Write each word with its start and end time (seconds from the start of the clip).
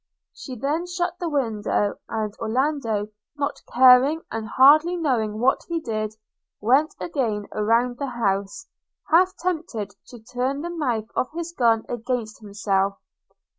She 0.33 0.55
then 0.55 0.87
shut 0.87 1.19
the 1.19 1.29
window; 1.29 1.99
and 2.09 2.33
Orlando, 2.39 3.09
not 3.37 3.61
caring 3.71 4.21
and 4.31 4.47
hardly 4.47 4.95
knowing 4.95 5.37
what 5.37 5.61
he 5.69 5.79
did, 5.79 6.15
went 6.59 6.95
again 6.99 7.45
around 7.51 7.99
the 7.99 8.07
house– 8.07 8.65
half 9.11 9.35
tempted 9.37 9.93
to 10.07 10.17
turn 10.23 10.61
the 10.63 10.71
mouth 10.71 11.05
of 11.15 11.29
his 11.35 11.51
gun 11.55 11.85
against 11.87 12.39
himself. 12.41 12.97